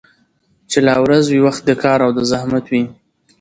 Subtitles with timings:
[0.69, 2.83] چي لا ورځ وي وخت د كار او د زحمت وي